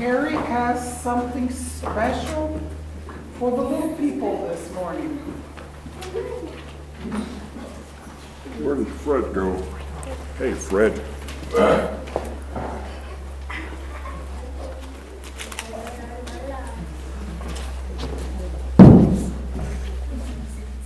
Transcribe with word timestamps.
Harry 0.00 0.32
has 0.32 1.02
something 1.02 1.50
special 1.50 2.58
for 3.34 3.50
the 3.50 3.62
little 3.62 3.94
people 3.96 4.48
this 4.48 4.72
morning. 4.72 5.18
Where 8.62 8.76
did 8.76 8.86
Phred 8.86 9.34
go? 9.34 9.56
Hey, 10.38 10.52
Phred. 10.52 10.96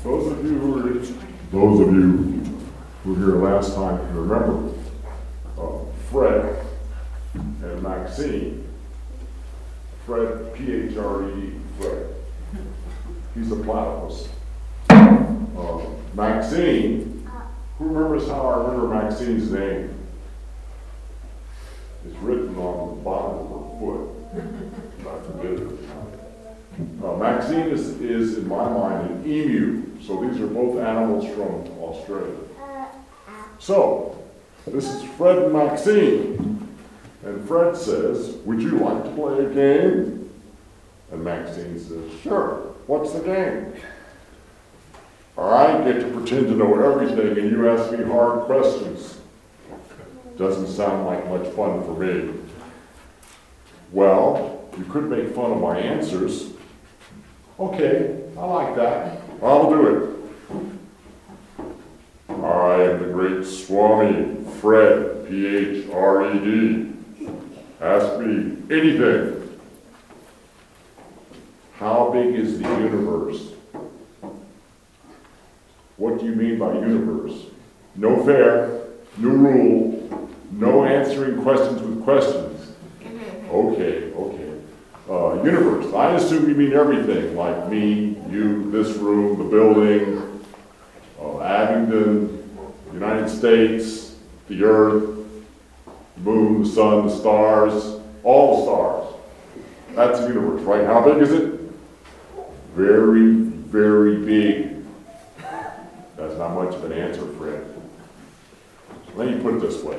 Those 0.02 0.32
of 0.32 0.44
you 0.44 0.58
who 0.58 0.72
were, 0.72 0.92
those 1.52 1.80
of 1.86 1.94
you 1.94 2.42
who 3.04 3.14
were 3.14 3.16
here 3.16 3.36
last 3.36 3.76
time 3.76 3.96
can 3.96 4.16
remember 4.16 4.74
uh, 5.56 5.84
Phred 6.10 6.66
and 7.34 7.80
Maxine. 7.80 8.73
Phred, 10.06 10.54
P-H-R-E, 10.54 11.52
Phred. 11.78 12.14
He's 13.34 13.50
a 13.50 13.56
platypus. 13.56 14.28
Uh, 14.90 15.80
Maxine, 16.14 17.28
who 17.78 17.86
remembers 17.86 18.28
how 18.28 18.48
I 18.48 18.58
remember 18.58 18.94
Maxine's 18.94 19.50
name? 19.50 19.94
It's 22.06 22.16
written 22.18 22.56
on 22.58 22.96
the 22.96 23.02
bottom 23.02 23.38
of 23.38 23.48
her 23.50 23.78
foot. 23.80 24.10
I 25.00 25.20
forget 25.26 25.66
it. 25.66 25.78
Uh, 27.02 27.16
Maxine 27.16 27.68
is, 27.68 28.00
is, 28.00 28.38
in 28.38 28.48
my 28.48 28.68
mind, 28.68 29.10
an 29.10 29.26
emu, 29.26 30.02
so 30.02 30.20
these 30.20 30.40
are 30.40 30.46
both 30.48 30.78
animals 30.78 31.24
from 31.34 31.66
Australia. 31.80 32.36
So, 33.58 34.22
this 34.66 34.84
is 34.84 35.02
Phred 35.02 35.44
and 35.44 35.52
Maxine. 35.52 36.53
And 37.24 37.48
Phred 37.48 37.76
says, 37.76 38.36
Would 38.44 38.60
you 38.60 38.78
like 38.78 39.04
to 39.04 39.10
play 39.10 39.44
a 39.44 39.48
game? 39.48 40.30
And 41.10 41.24
Maxine 41.24 41.78
says, 41.78 42.10
Sure. 42.22 42.74
What's 42.86 43.12
the 43.12 43.20
game? 43.20 43.72
I 45.38 45.82
get 45.84 46.00
to 46.00 46.10
pretend 46.10 46.46
to 46.46 46.54
know 46.54 46.78
everything 46.78 47.38
and 47.38 47.50
you 47.50 47.68
ask 47.68 47.90
me 47.90 48.04
hard 48.04 48.42
questions. 48.44 49.18
Doesn't 50.36 50.68
sound 50.68 51.06
like 51.06 51.28
much 51.28 51.46
fun 51.54 51.82
for 51.84 51.98
me. 51.98 52.34
Well, 53.90 54.68
you 54.76 54.84
could 54.84 55.08
make 55.08 55.34
fun 55.34 55.52
of 55.52 55.60
my 55.60 55.78
answers. 55.78 56.50
Okay, 57.58 58.22
I 58.36 58.44
like 58.44 58.76
that. 58.76 59.20
I'll 59.42 59.70
do 59.70 59.86
it. 59.88 60.10
I 62.28 62.82
am 62.82 63.00
the 63.00 63.08
great 63.12 63.46
Swami 63.46 64.34
Phred, 64.60 65.28
P-H-R-E-D. 65.28 66.92
Ask 67.84 68.18
me 68.18 68.56
anything. 68.70 69.58
How 71.74 72.08
big 72.10 72.34
is 72.34 72.58
the 72.58 72.66
universe? 72.66 73.50
What 75.98 76.18
do 76.18 76.24
you 76.24 76.34
mean 76.34 76.58
by 76.58 76.72
universe? 76.72 77.34
No 77.94 78.24
fair, 78.24 78.84
no 79.18 79.28
rule, 79.28 80.28
no 80.52 80.86
answering 80.86 81.42
questions 81.42 81.82
with 81.82 82.02
questions. 82.04 82.72
Okay, 83.50 84.10
okay. 84.14 84.60
Uh, 85.10 85.42
universe, 85.42 85.92
I 85.92 86.14
assume 86.14 86.48
you 86.48 86.54
mean 86.54 86.72
everything, 86.72 87.36
like 87.36 87.68
me, 87.68 88.16
you, 88.30 88.70
this 88.70 88.96
room, 88.96 89.36
the 89.36 89.44
building, 89.44 90.40
uh, 91.20 91.42
Abingdon, 91.42 92.50
United 92.94 93.28
States, 93.28 94.16
the 94.48 94.64
earth, 94.64 95.23
the 96.16 96.20
moon, 96.20 96.62
the 96.62 96.68
sun, 96.68 97.06
the 97.06 97.16
stars, 97.16 98.00
all 98.22 98.56
the 98.56 98.62
stars. 98.62 99.14
That's 99.94 100.20
the 100.20 100.28
universe, 100.28 100.62
right? 100.62 100.84
How 100.84 101.04
big 101.04 101.22
is 101.22 101.32
it? 101.32 101.60
Very, 102.74 103.32
very 103.32 104.16
big. 104.24 104.84
That's 106.16 106.36
not 106.36 106.54
much 106.54 106.74
of 106.74 106.84
an 106.84 106.92
answer, 106.92 107.22
Phred. 107.22 107.64
Let 109.14 109.28
me 109.28 109.40
put 109.40 109.54
it 109.54 109.60
this 109.60 109.82
way. 109.82 109.98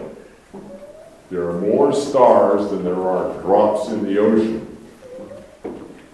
There 1.29 1.49
are 1.49 1.59
more 1.59 1.93
stars 1.93 2.69
than 2.69 2.83
there 2.83 3.01
are 3.01 3.41
drops 3.41 3.89
in 3.89 4.03
the 4.03 4.17
ocean. 4.19 4.77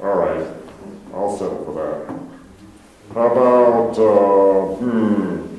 All 0.01 0.15
right, 0.15 0.47
I'll 1.13 1.37
settle 1.37 1.65
for 1.65 1.73
that. 1.73 2.21
How 3.13 3.27
about, 3.27 3.99
uh, 3.99 4.75
hmm, 4.77 5.57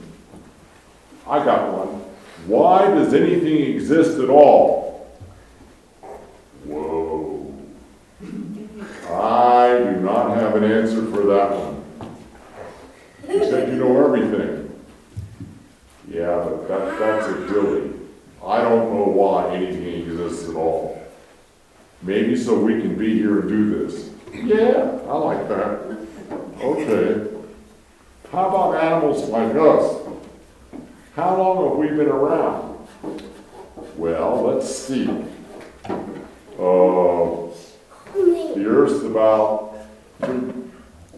I 1.28 1.44
got. 1.44 1.72
Why 2.47 2.89
does 2.89 3.15
anything 3.15 3.75
exist 3.75 4.19
at 4.19 4.29
all? 4.29 5.09
Whoa. 6.65 7.55
I 9.09 9.79
do 9.79 10.01
not 10.01 10.37
have 10.37 10.57
an 10.57 10.65
answer 10.65 11.07
for 11.07 11.23
that 11.27 11.51
one. 11.51 11.85
You 13.29 13.45
said 13.45 13.69
you 13.69 13.77
know 13.77 14.05
everything. 14.05 14.63
Yeah, 16.11 16.45
but 16.45 16.69
that, 16.69 16.99
that's 16.99 17.29
a 17.29 17.47
dilly. 17.49 17.93
I 18.45 18.61
don't 18.61 18.93
know 18.93 19.05
why 19.05 19.55
anything 19.55 20.03
exists 20.03 20.49
at 20.49 20.57
all. 20.57 21.01
Maybe 22.03 22.37
so 22.37 22.59
we 22.59 22.81
can 22.81 22.97
be 22.97 23.15
here 23.19 23.41
and 23.41 23.49
do 23.49 23.87
this. 23.87 24.11
Yeah, 24.33 24.99
I 25.09 25.17
like 25.17 25.49
that. 25.49 25.97
Okay. 26.61 27.31
How 28.33 28.49
about 28.49 28.83
animals 28.83 29.29
like 29.29 29.55
us? 29.55 30.02
How 31.15 31.37
long 31.37 31.69
have 31.69 31.77
we 31.78 31.89
been 31.89 32.09
around? 32.09 32.89
Well, 33.97 34.43
let's 34.43 34.75
see. 34.75 35.06
Uh, 36.59 37.49
the 38.15 38.65
Earth's 38.67 39.05
about 39.05 39.75
three, 40.23 40.53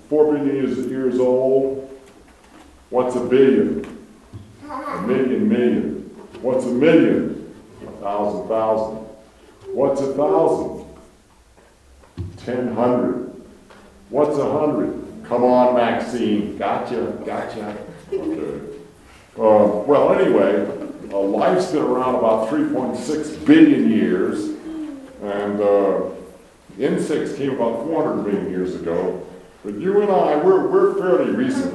four 0.09 0.35
billion 0.35 0.57
years, 0.57 0.79
years 0.87 1.21
old. 1.21 1.97
What's 2.91 3.15
a 3.15 3.21
billion? 3.21 3.85
A 4.69 5.03
million 5.03 5.49
million. 5.49 5.93
What's 6.43 6.65
a 6.65 6.71
million? 6.73 7.55
A 7.87 7.91
thousand 8.03 8.49
thousand. 8.49 8.97
What's 9.73 10.01
a 10.01 10.13
thousand? 10.15 10.87
Ten 12.39 12.75
hundred. 12.75 13.31
What's 14.11 14.37
a 14.39 14.51
hundred? 14.51 15.25
Come 15.25 15.45
on, 15.45 15.77
Maxine. 15.77 16.59
Gotcha, 16.59 17.17
gotcha. 17.25 17.77
Okay. 18.13 18.75
Uh, 19.37 19.83
well, 19.85 20.13
anyway, 20.15 20.65
uh, 21.13 21.19
life's 21.19 21.73
been 21.73 21.83
around 21.83 22.15
about 22.15 22.49
3.6 22.49 23.45
billion 23.45 23.91
years, 23.91 24.51
and 25.23 25.61
uh, 25.61 26.03
insects 26.79 27.35
came 27.35 27.51
about 27.51 27.83
400 27.85 28.23
million 28.23 28.49
years 28.49 28.77
ago. 28.77 29.27
But 29.65 29.75
you 29.75 30.03
and 30.03 30.11
I, 30.13 30.37
we're, 30.37 30.69
we're 30.69 30.95
fairly 31.01 31.33
recent. 31.33 31.75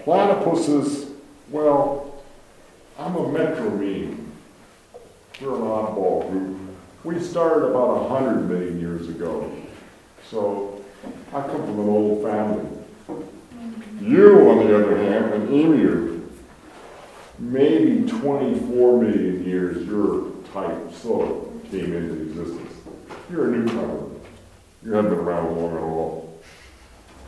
Platypuses, 0.00 1.12
well, 1.50 2.20
I'm 2.98 3.14
a 3.14 3.20
monotreme. 3.20 4.26
We're 5.40 5.54
an 5.54 5.62
oddball 5.62 6.28
group. 6.32 6.58
We 7.04 7.20
started 7.20 7.66
about 7.66 8.10
100 8.10 8.48
million 8.48 8.80
years 8.80 9.08
ago. 9.08 9.52
So 10.28 10.84
I 11.28 11.42
come 11.42 11.62
from 11.64 11.78
an 11.78 11.88
old 11.88 12.24
family. 12.24 12.66
You, 14.00 14.50
on 14.50 14.66
the 14.66 14.74
other 14.74 14.96
hand, 14.96 15.32
an 15.32 15.54
emu. 15.54 16.19
Maybe 17.40 18.06
24 18.06 19.02
million 19.02 19.44
years 19.44 19.86
your 19.86 20.30
type 20.52 20.92
so 20.92 21.50
came 21.70 21.94
into 21.94 22.22
existence. 22.22 22.72
You're 23.30 23.54
a 23.54 23.56
newcomer. 23.56 24.08
You 24.84 24.92
haven't 24.92 25.10
been 25.10 25.20
around 25.20 25.56
long 25.56 25.74
at 25.74 25.82
all. 25.82 26.38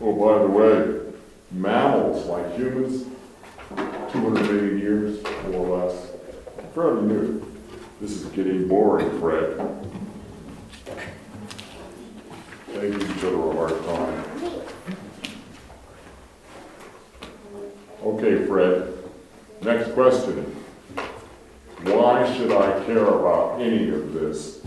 Oh, 0.03 0.13
by 0.13 0.43
the 0.43 0.49
way, 0.49 1.13
mammals 1.51 2.27
like 2.27 2.55
humans, 2.57 3.07
200 4.13 4.51
million 4.51 4.79
years, 4.79 5.23
more 5.47 5.67
or 5.67 5.87
less. 5.87 6.11
Fairly 6.75 7.07
new. 7.07 7.47
This 8.01 8.11
is 8.11 8.25
getting 8.33 8.69
boring, 8.69 9.09
Phred. 9.13 9.89
They 12.69 12.91
give 12.91 13.17
each 13.17 13.25
other 13.25 13.37
a 13.37 13.53
hard 13.55 13.85
time. 13.85 14.25
Okay, 18.03 18.47
Phred. 18.47 18.92
Next 19.63 19.93
question. 19.93 20.45
Why 21.85 22.37
should 22.37 22.51
I 22.51 22.85
care 22.85 23.07
about 23.07 23.61
any 23.61 23.91
of 23.91 24.13
this? 24.13 24.61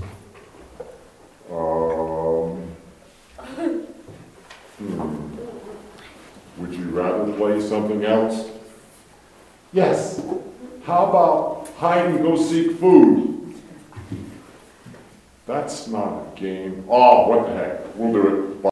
Um, 1.51 2.63
hmm. 4.77 5.35
Would 6.57 6.73
you 6.73 6.85
rather 6.91 7.33
play 7.33 7.59
something 7.59 8.05
else? 8.05 8.49
Yes. 9.73 10.21
How 10.85 11.07
about 11.07 11.67
hide 11.77 12.05
and 12.05 12.19
go 12.21 12.37
seek 12.37 12.77
food? 12.79 13.53
That's 15.45 15.87
not 15.87 16.07
a 16.07 16.39
game. 16.39 16.85
Oh, 16.87 17.27
what 17.27 17.47
the 17.47 17.53
heck. 17.53 17.95
We'll 17.95 18.13
do 18.13 18.27
it. 18.27 18.55